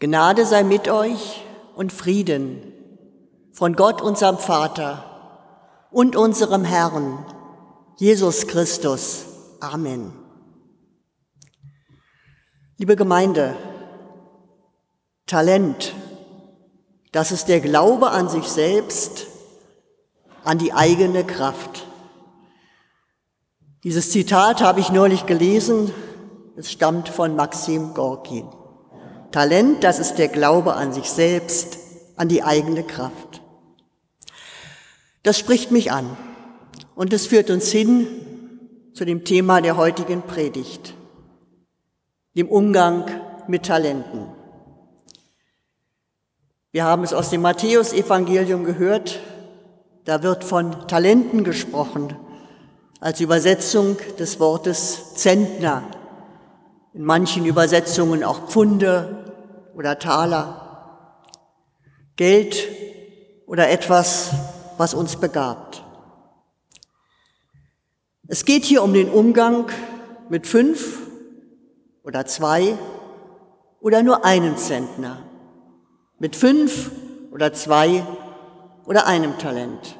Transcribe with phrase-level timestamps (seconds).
[0.00, 1.44] Gnade sei mit euch
[1.74, 2.72] und Frieden
[3.52, 7.26] von Gott, unserem Vater und unserem Herrn,
[7.96, 9.24] Jesus Christus.
[9.58, 10.12] Amen.
[12.76, 13.56] Liebe Gemeinde,
[15.26, 15.94] Talent,
[17.10, 19.26] das ist der Glaube an sich selbst,
[20.44, 21.88] an die eigene Kraft.
[23.82, 25.92] Dieses Zitat habe ich neulich gelesen,
[26.56, 28.44] es stammt von Maxim Gorki.
[29.30, 31.78] Talent, das ist der Glaube an sich selbst,
[32.16, 33.42] an die eigene Kraft.
[35.22, 36.16] Das spricht mich an
[36.94, 38.06] und es führt uns hin
[38.94, 40.94] zu dem Thema der heutigen Predigt,
[42.34, 43.04] dem Umgang
[43.46, 44.26] mit Talenten.
[46.72, 49.20] Wir haben es aus dem Matthäusevangelium gehört,
[50.04, 52.16] da wird von Talenten gesprochen,
[53.00, 55.82] als Übersetzung des Wortes Zentner,
[56.98, 59.24] in manchen Übersetzungen auch Pfunde
[59.76, 61.22] oder Taler,
[62.16, 62.66] Geld
[63.46, 64.32] oder etwas,
[64.78, 65.84] was uns begabt.
[68.26, 69.70] Es geht hier um den Umgang
[70.28, 70.98] mit fünf
[72.02, 72.76] oder zwei
[73.80, 75.22] oder nur einem Zentner,
[76.18, 76.90] mit fünf
[77.30, 78.04] oder zwei
[78.86, 79.96] oder einem Talent.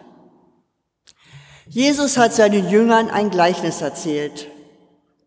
[1.69, 4.49] Jesus hat seinen Jüngern ein Gleichnis erzählt.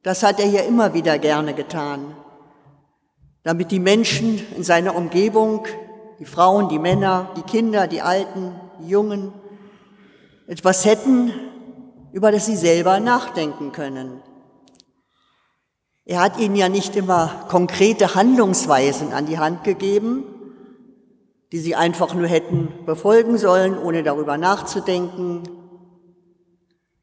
[0.04, 2.16] Das hat er ja immer wieder gerne getan,
[3.44, 5.68] damit die Menschen in seiner Umgebung,
[6.20, 9.34] die Frauen, die Männer, die Kinder, die Alten, die Jungen,
[10.48, 11.32] etwas hätten,
[12.14, 14.22] über das sie selber nachdenken können.
[16.04, 20.24] Er hat ihnen ja nicht immer konkrete Handlungsweisen an die Hand gegeben,
[21.52, 25.44] die sie einfach nur hätten befolgen sollen, ohne darüber nachzudenken.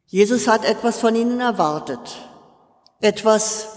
[0.07, 2.28] Jesus hat etwas von ihnen erwartet,
[3.01, 3.69] etwas,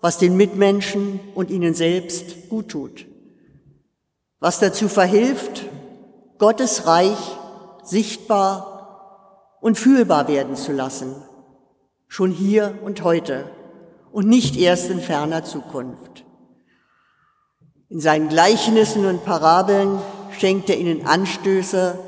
[0.00, 3.06] was den Mitmenschen und ihnen selbst gut tut,
[4.38, 5.64] was dazu verhilft,
[6.38, 7.18] Gottes Reich
[7.82, 11.14] sichtbar und fühlbar werden zu lassen,
[12.08, 13.50] schon hier und heute
[14.12, 16.24] und nicht erst in ferner Zukunft.
[17.88, 19.98] In seinen Gleichnissen und Parabeln
[20.38, 21.98] schenkt er ihnen Anstöße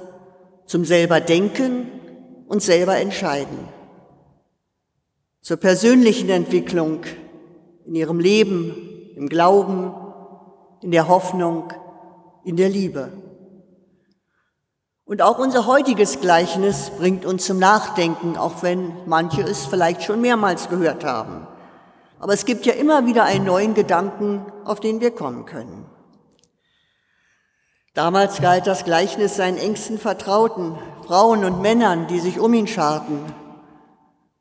[0.67, 3.78] zum selber Denken und selber entscheiden.
[5.49, 7.01] Zur persönlichen Entwicklung
[7.87, 8.75] in ihrem Leben,
[9.17, 9.95] im Glauben,
[10.83, 11.73] in der Hoffnung,
[12.45, 13.11] in der Liebe.
[15.07, 20.21] Und auch unser heutiges Gleichnis bringt uns zum Nachdenken, auch wenn manche es vielleicht schon
[20.21, 21.47] mehrmals gehört haben.
[22.21, 25.87] Aber es gibt ja immer wieder einen neuen Gedanken, auf den wir kommen können.
[27.95, 30.77] Damals galt das Gleichnis seinen engsten Vertrauten,
[31.07, 33.48] Frauen und Männern, die sich um ihn scharten.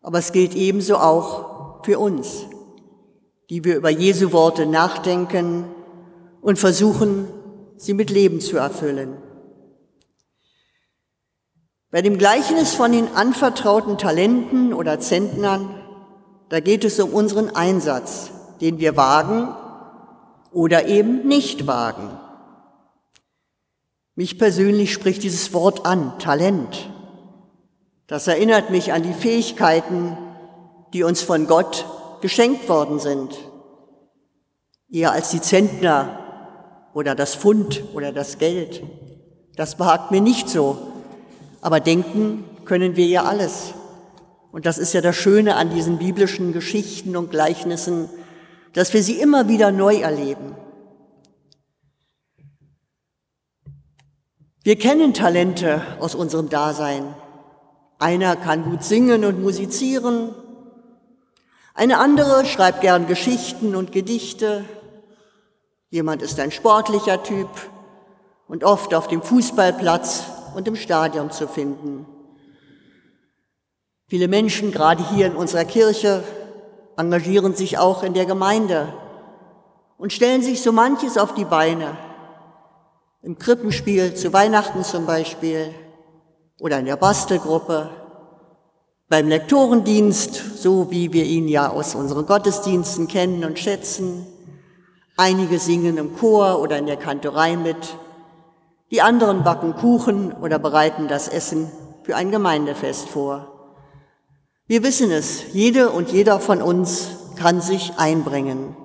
[0.01, 2.45] Aber es gilt ebenso auch für uns,
[3.49, 5.65] die wir über Jesu Worte nachdenken
[6.41, 7.27] und versuchen,
[7.77, 9.17] sie mit Leben zu erfüllen.
[11.89, 15.73] Bei dem Gleichnis von den anvertrauten Talenten oder Zentnern,
[16.49, 19.55] da geht es um unseren Einsatz, den wir wagen
[20.51, 22.09] oder eben nicht wagen.
[24.15, 26.89] Mich persönlich spricht dieses Wort an, Talent.
[28.07, 30.17] Das erinnert mich an die Fähigkeiten,
[30.93, 31.85] die uns von Gott
[32.21, 33.37] geschenkt worden sind.
[34.89, 38.81] Eher als die Zentner oder das Pfund oder das Geld.
[39.57, 40.77] Das behagt mir nicht so.
[41.59, 43.73] Aber denken können wir ja alles.
[44.51, 48.09] Und das ist ja das Schöne an diesen biblischen Geschichten und Gleichnissen,
[48.73, 50.55] dass wir sie immer wieder neu erleben.
[54.63, 57.15] Wir kennen Talente aus unserem Dasein.
[57.99, 60.35] Einer kann gut singen und musizieren.
[61.73, 64.65] Eine andere schreibt gern Geschichten und Gedichte.
[65.89, 67.49] Jemand ist ein sportlicher Typ
[68.47, 70.23] und oft auf dem Fußballplatz
[70.55, 72.05] und im Stadion zu finden.
[74.07, 76.23] Viele Menschen, gerade hier in unserer Kirche,
[76.97, 78.93] engagieren sich auch in der Gemeinde
[79.97, 81.97] und stellen sich so manches auf die Beine
[83.23, 85.73] im Krippenspiel zu Weihnachten zum Beispiel
[86.59, 87.89] oder in der Bastelgruppe,
[89.09, 94.25] beim Lektorendienst, so wie wir ihn ja aus unseren Gottesdiensten kennen und schätzen.
[95.15, 97.97] Einige singen im Chor oder in der Kantorei mit.
[98.91, 101.71] Die anderen backen Kuchen oder bereiten das Essen
[102.03, 103.53] für ein Gemeindefest vor.
[104.67, 107.07] Wir wissen es, jede und jeder von uns
[107.37, 108.75] kann sich einbringen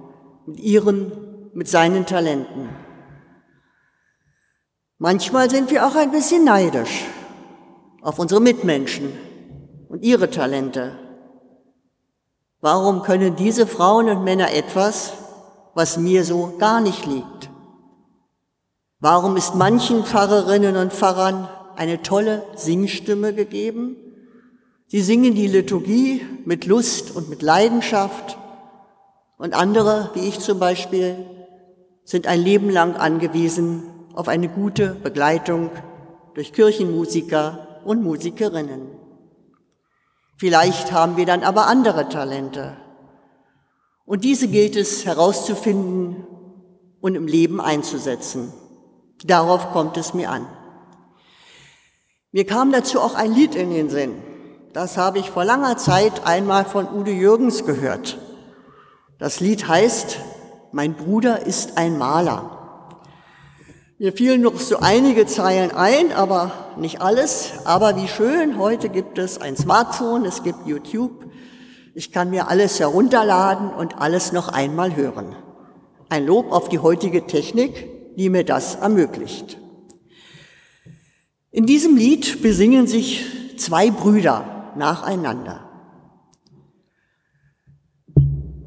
[0.46, 2.68] mit ihren, mit seinen Talenten.
[4.98, 7.06] Manchmal sind wir auch ein bisschen neidisch
[8.02, 9.12] auf unsere Mitmenschen
[9.88, 10.98] und ihre Talente.
[12.60, 15.12] Warum können diese Frauen und Männer etwas,
[15.74, 17.50] was mir so gar nicht liegt?
[19.00, 23.96] Warum ist manchen Pfarrerinnen und Pfarrern eine tolle Singstimme gegeben?
[24.86, 28.36] Sie singen die Liturgie mit Lust und mit Leidenschaft
[29.38, 31.16] und andere, wie ich zum Beispiel,
[32.04, 33.84] sind ein Leben lang angewiesen
[34.14, 35.70] auf eine gute Begleitung
[36.34, 38.88] durch Kirchenmusiker und Musikerinnen.
[40.38, 42.76] Vielleicht haben wir dann aber andere Talente.
[44.04, 46.26] Und diese gilt es herauszufinden
[47.00, 48.52] und im Leben einzusetzen.
[49.24, 50.46] Darauf kommt es mir an.
[52.32, 54.14] Mir kam dazu auch ein Lied in den Sinn.
[54.72, 58.18] Das habe ich vor langer Zeit einmal von Udo Jürgens gehört.
[59.18, 60.18] Das Lied heißt,
[60.72, 62.51] mein Bruder ist ein Maler.
[64.02, 67.52] Mir fielen noch so einige Zeilen ein, aber nicht alles.
[67.64, 71.30] Aber wie schön, heute gibt es ein Smartphone, es gibt YouTube.
[71.94, 75.36] Ich kann mir alles herunterladen und alles noch einmal hören.
[76.08, 79.56] Ein Lob auf die heutige Technik, die mir das ermöglicht.
[81.52, 83.24] In diesem Lied besingen sich
[83.56, 85.60] zwei Brüder nacheinander.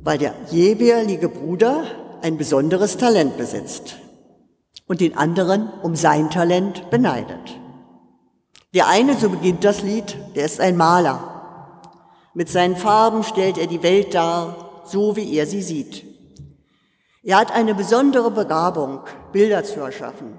[0.01, 1.83] Weil der jeweilige Bruder
[2.21, 3.97] ein besonderes Talent besitzt
[4.87, 7.59] und den anderen um sein Talent beneidet.
[8.73, 11.31] Der eine, so beginnt das Lied, der ist ein Maler.
[12.33, 16.03] Mit seinen Farben stellt er die Welt dar, so wie er sie sieht.
[17.23, 18.99] Er hat eine besondere Begabung,
[19.31, 20.37] Bilder zu erschaffen.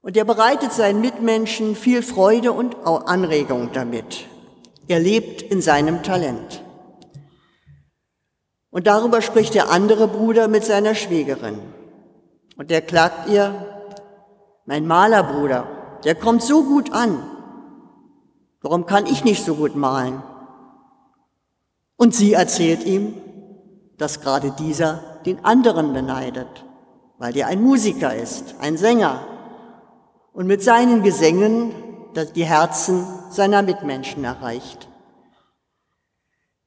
[0.00, 4.26] Und er bereitet seinen Mitmenschen viel Freude und Anregung damit.
[4.88, 6.62] Er lebt in seinem Talent.
[8.70, 11.58] Und darüber spricht der andere Bruder mit seiner Schwägerin.
[12.62, 13.52] Und der klagt ihr,
[14.66, 15.66] mein Malerbruder,
[16.04, 17.20] der kommt so gut an.
[18.60, 20.22] Warum kann ich nicht so gut malen?
[21.96, 23.14] Und sie erzählt ihm,
[23.98, 26.64] dass gerade dieser den anderen beneidet,
[27.18, 29.26] weil der ein Musiker ist, ein Sänger
[30.32, 31.74] und mit seinen Gesängen
[32.36, 34.88] die Herzen seiner Mitmenschen erreicht.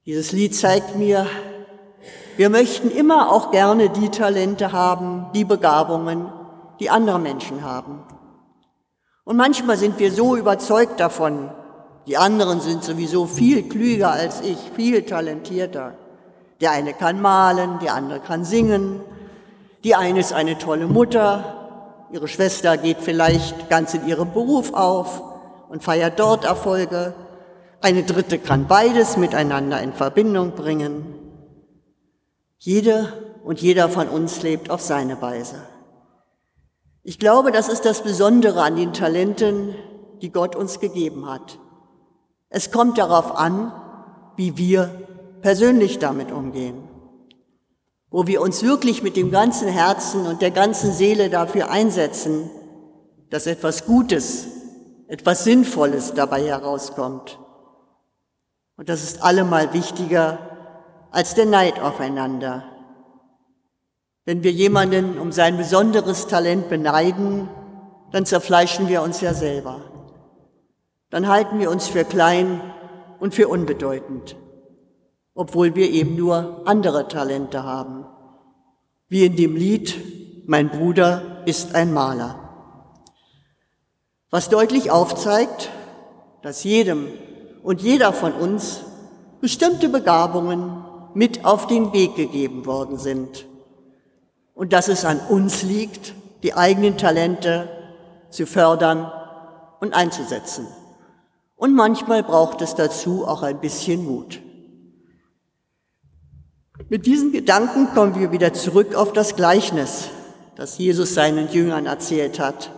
[0.05, 1.25] Dieses Lied zeigt mir,
[2.37, 6.31] wir möchten immer auch gerne die Talente haben, die Begabungen,
[6.79, 8.03] die andere Menschen haben.
[9.23, 11.49] Und manchmal sind wir so überzeugt davon,
[12.07, 15.93] die anderen sind sowieso viel klüger als ich, viel talentierter.
[16.61, 19.01] Der eine kann malen, der andere kann singen,
[19.83, 25.21] die eine ist eine tolle Mutter, ihre Schwester geht vielleicht ganz in ihrem Beruf auf
[25.69, 27.13] und feiert dort Erfolge,
[27.81, 31.24] eine dritte kann beides miteinander in Verbindung bringen.
[32.65, 33.13] Jede
[33.43, 35.61] und jeder von uns lebt auf seine Weise.
[37.03, 39.75] Ich glaube, das ist das Besondere an den Talenten,
[40.23, 41.59] die Gott uns gegeben hat.
[42.49, 43.71] Es kommt darauf an,
[44.35, 44.89] wie wir
[45.43, 46.89] persönlich damit umgehen,
[48.09, 52.49] wo wir uns wirklich mit dem ganzen Herzen und der ganzen Seele dafür einsetzen,
[53.29, 54.47] dass etwas Gutes,
[55.07, 57.37] etwas Sinnvolles dabei herauskommt.
[58.75, 60.54] Und das ist allemal wichtiger
[61.15, 62.65] als der Neid aufeinander.
[64.25, 67.47] Wenn wir jemanden um sein besonderes Talent beneiden,
[68.11, 69.79] dann zerfleischen wir uns ja selber.
[71.09, 72.59] Dann halten wir uns für klein
[73.21, 74.35] und für unbedeutend,
[75.33, 78.05] obwohl wir eben nur andere Talente haben.
[79.07, 79.95] Wie in dem Lied,
[80.47, 82.37] mein Bruder ist ein Maler.
[84.31, 85.69] Was deutlich aufzeigt,
[86.41, 87.07] dass jedem
[87.63, 88.81] und jeder von uns
[89.39, 90.83] bestimmte Begabungen
[91.15, 93.47] mit auf den Weg gegeben worden sind.
[94.53, 97.69] Und dass es an uns liegt, die eigenen Talente
[98.29, 99.11] zu fördern
[99.79, 100.67] und einzusetzen.
[101.55, 104.41] Und manchmal braucht es dazu auch ein bisschen Mut.
[106.89, 110.09] Mit diesen Gedanken kommen wir wieder zurück auf das Gleichnis,
[110.55, 112.71] das Jesus seinen Jüngern erzählt hat.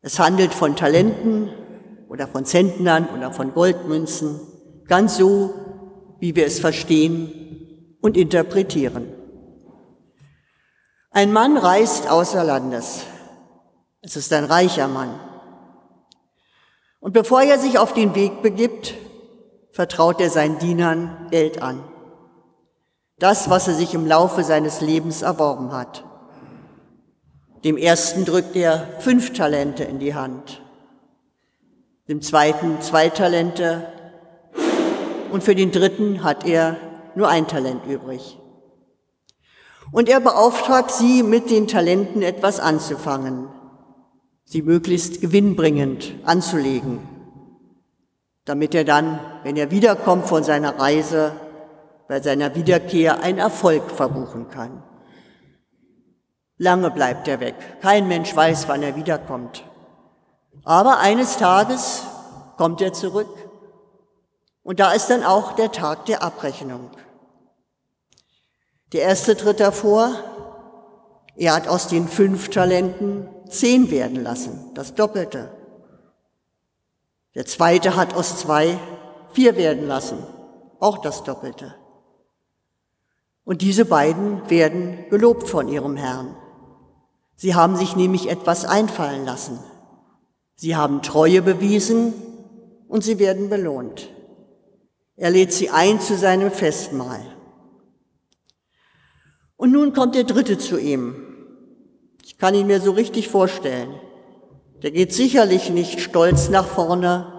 [0.00, 1.50] Es handelt von Talenten
[2.08, 4.40] oder von Zentnern oder von Goldmünzen,
[4.86, 5.63] ganz so,
[6.20, 9.12] wie wir es verstehen und interpretieren.
[11.10, 13.04] Ein Mann reist außer Landes.
[14.00, 15.18] Es ist ein reicher Mann.
[17.00, 18.94] Und bevor er sich auf den Weg begibt,
[19.70, 21.84] vertraut er seinen Dienern Geld an.
[23.18, 26.04] Das, was er sich im Laufe seines Lebens erworben hat.
[27.64, 30.60] Dem ersten drückt er fünf Talente in die Hand,
[32.08, 33.86] dem zweiten zwei Talente,
[35.34, 36.76] und für den dritten hat er
[37.16, 38.38] nur ein Talent übrig.
[39.90, 43.48] Und er beauftragt sie, mit den Talenten etwas anzufangen,
[44.44, 47.00] sie möglichst gewinnbringend anzulegen,
[48.44, 51.32] damit er dann, wenn er wiederkommt von seiner Reise,
[52.06, 54.84] bei seiner Wiederkehr einen Erfolg verbuchen kann.
[56.58, 57.56] Lange bleibt er weg.
[57.82, 59.64] Kein Mensch weiß, wann er wiederkommt.
[60.62, 62.04] Aber eines Tages
[62.56, 63.43] kommt er zurück.
[64.64, 66.90] Und da ist dann auch der Tag der Abrechnung.
[68.92, 70.14] Der erste tritt hervor.
[71.36, 75.50] Er hat aus den fünf Talenten zehn werden lassen, das Doppelte.
[77.34, 78.78] Der zweite hat aus zwei
[79.32, 80.18] vier werden lassen,
[80.80, 81.74] auch das Doppelte.
[83.44, 86.36] Und diese beiden werden gelobt von ihrem Herrn.
[87.36, 89.58] Sie haben sich nämlich etwas einfallen lassen.
[90.54, 92.14] Sie haben Treue bewiesen
[92.88, 94.13] und sie werden belohnt.
[95.16, 97.20] Er lädt sie ein zu seinem Festmahl.
[99.56, 101.14] Und nun kommt der Dritte zu ihm.
[102.24, 103.94] Ich kann ihn mir so richtig vorstellen.
[104.82, 107.32] Der geht sicherlich nicht stolz nach vorne,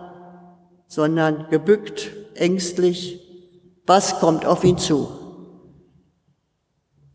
[0.87, 3.21] sondern gebückt, ängstlich.
[3.85, 5.09] Was kommt auf ihn zu?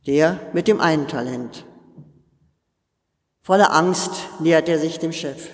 [0.07, 1.65] Der mit dem einen Talent.
[3.41, 5.49] Voller Angst nähert er sich dem Chef.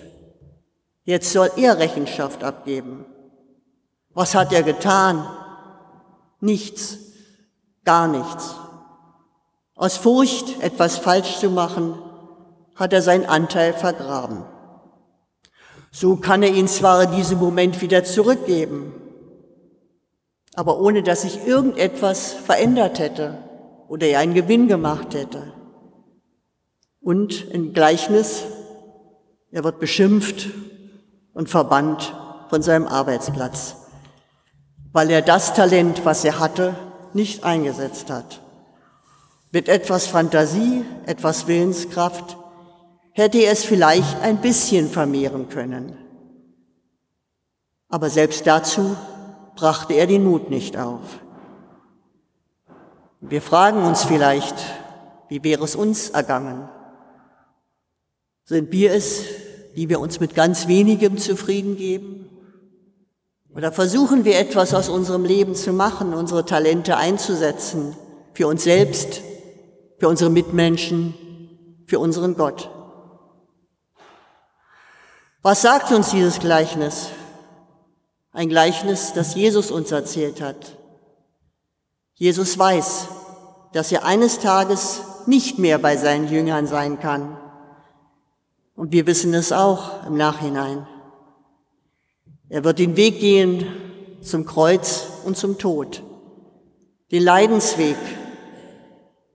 [1.05, 3.07] Jetzt soll er Rechenschaft abgeben.
[4.17, 5.27] Was hat er getan?
[6.41, 6.97] Nichts,
[7.85, 8.55] gar nichts.
[9.75, 11.99] Aus Furcht, etwas falsch zu machen,
[12.77, 14.43] hat er seinen Anteil vergraben.
[15.91, 18.95] So kann er ihn zwar in diesem Moment wieder zurückgeben,
[20.55, 23.37] aber ohne dass sich irgendetwas verändert hätte
[23.87, 25.53] oder er einen Gewinn gemacht hätte.
[27.03, 28.45] Und im Gleichnis,
[29.51, 30.49] er wird beschimpft
[31.35, 32.15] und verbannt
[32.49, 33.86] von seinem Arbeitsplatz,
[34.97, 36.75] weil er das Talent, was er hatte,
[37.13, 38.41] nicht eingesetzt hat.
[39.53, 42.39] Mit etwas Fantasie, etwas Willenskraft
[43.13, 45.99] hätte er es vielleicht ein bisschen vermehren können.
[47.91, 48.97] Aber selbst dazu
[49.55, 51.21] brachte er den Mut nicht auf.
[53.21, 54.57] Wir fragen uns vielleicht,
[55.29, 56.71] wie wäre es uns ergangen?
[58.45, 59.25] Sind wir es,
[59.77, 62.31] die wir uns mit ganz wenigem zufrieden geben?
[63.57, 67.97] Oder versuchen wir etwas aus unserem Leben zu machen, unsere Talente einzusetzen,
[68.35, 69.23] für uns selbst,
[69.99, 71.15] für unsere Mitmenschen,
[71.87, 72.71] für unseren Gott?
[75.41, 77.09] Was sagt uns dieses Gleichnis?
[78.33, 80.77] Ein Gleichnis, das Jesus uns erzählt hat.
[82.13, 83.09] Jesus weiß,
[83.73, 87.39] dass er eines Tages nicht mehr bei seinen Jüngern sein kann.
[88.75, 90.87] Und wir wissen es auch im Nachhinein.
[92.49, 93.67] Er wird den Weg gehen
[94.21, 96.03] zum Kreuz und zum Tod,
[97.11, 97.97] den Leidensweg,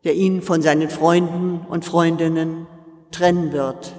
[0.03, 2.67] der ihn von seinen Freunden und Freundinnen
[3.11, 3.93] trennen wird.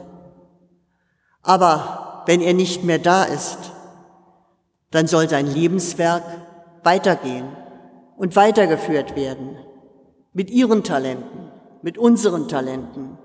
[1.43, 3.59] Aber wenn er nicht mehr da ist,
[4.91, 6.25] dann soll sein Lebenswerk
[6.83, 7.47] weitergehen
[8.17, 9.57] und weitergeführt werden
[10.33, 11.51] mit ihren Talenten,
[11.83, 13.19] mit unseren Talenten,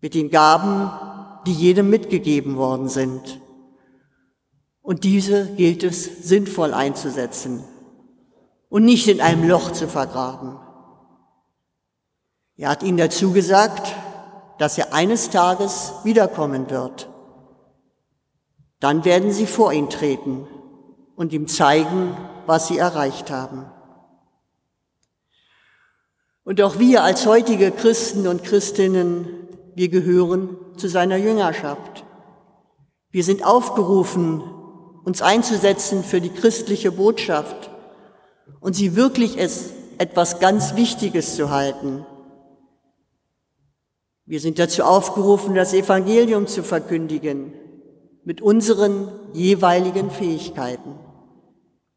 [0.00, 0.90] mit den Gaben,
[1.46, 3.40] die jedem mitgegeben worden sind.
[4.90, 7.62] Und diese gilt es sinnvoll einzusetzen
[8.68, 10.58] und nicht in einem Loch zu vergraben.
[12.56, 13.94] Er hat ihnen dazu gesagt,
[14.58, 17.08] dass er eines Tages wiederkommen wird.
[18.80, 20.48] Dann werden sie vor ihn treten
[21.14, 22.16] und ihm zeigen,
[22.46, 23.66] was sie erreicht haben.
[26.42, 29.28] Und auch wir als heutige Christen und Christinnen,
[29.76, 32.04] wir gehören zu seiner Jüngerschaft.
[33.12, 34.56] Wir sind aufgerufen,
[35.04, 37.70] uns einzusetzen für die christliche Botschaft
[38.60, 42.06] und sie wirklich als etwas ganz Wichtiges zu halten.
[44.26, 47.52] Wir sind dazu aufgerufen, das Evangelium zu verkündigen
[48.24, 50.98] mit unseren jeweiligen Fähigkeiten,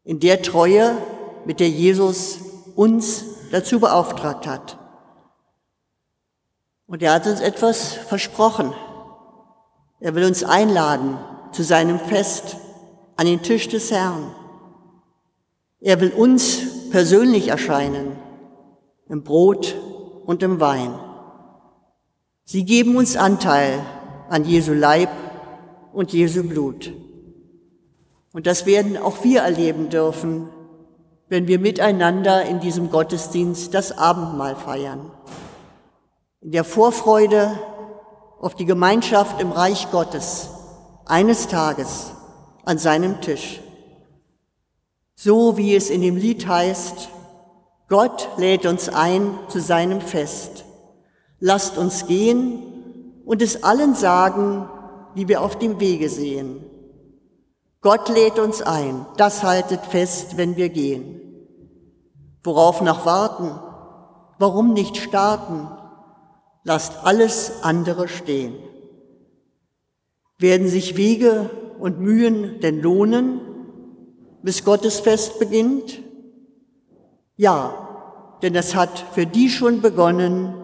[0.02, 0.96] in der Treue,
[1.44, 2.38] mit der Jesus
[2.74, 4.78] uns dazu beauftragt hat.
[6.86, 8.72] Und er hat uns etwas versprochen.
[10.00, 11.18] Er will uns einladen
[11.52, 12.56] zu seinem Fest
[13.16, 14.34] an den Tisch des Herrn.
[15.80, 18.16] Er will uns persönlich erscheinen
[19.08, 19.74] im Brot
[20.24, 20.98] und im Wein.
[22.44, 23.80] Sie geben uns Anteil
[24.28, 25.10] an Jesu Leib
[25.92, 26.92] und Jesu Blut.
[28.32, 30.48] Und das werden auch wir erleben dürfen,
[31.28, 35.10] wenn wir miteinander in diesem Gottesdienst das Abendmahl feiern.
[36.40, 37.58] In der Vorfreude
[38.40, 40.50] auf die Gemeinschaft im Reich Gottes
[41.06, 42.12] eines Tages
[42.64, 43.60] an seinem Tisch.
[45.14, 47.08] So wie es in dem Lied heißt,
[47.88, 50.64] Gott lädt uns ein zu seinem Fest.
[51.38, 54.68] Lasst uns gehen und es allen sagen,
[55.14, 56.64] wie wir auf dem Wege sehen.
[57.80, 61.20] Gott lädt uns ein, das haltet fest, wenn wir gehen.
[62.42, 63.58] Worauf noch warten?
[64.38, 65.68] Warum nicht starten?
[66.64, 68.56] lasst alles andere stehen.
[70.38, 71.50] Werden sich Wege
[71.84, 73.42] und Mühen denn lohnen,
[74.42, 76.00] bis Gottes Fest beginnt?
[77.36, 80.54] Ja, denn es hat für die schon begonnen,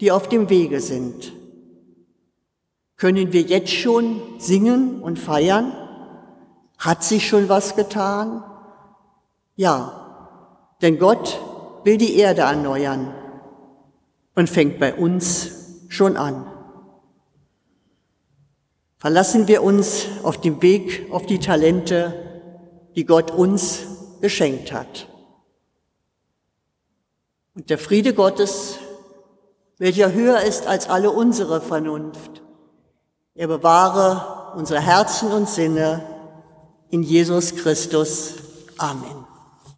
[0.00, 1.32] die auf dem Wege sind.
[2.96, 5.72] Können wir jetzt schon singen und feiern?
[6.78, 8.42] Hat sich schon was getan?
[9.54, 11.38] Ja, denn Gott
[11.84, 13.14] will die Erde erneuern
[14.34, 16.49] und fängt bei uns schon an.
[19.00, 22.14] Verlassen wir uns auf dem Weg auf die Talente,
[22.94, 23.78] die Gott uns
[24.20, 25.08] geschenkt hat.
[27.54, 28.76] Und der Friede Gottes,
[29.78, 32.42] welcher höher ist als alle unsere Vernunft,
[33.34, 36.04] er bewahre unsere Herzen und Sinne
[36.90, 38.34] in Jesus Christus.
[38.76, 39.19] Amen.